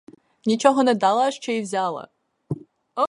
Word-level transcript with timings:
Нічого 0.45 0.83
не 0.83 0.93
дала, 0.93 1.27
а 1.27 1.31
ще 1.31 1.61
взяла. 1.61 2.07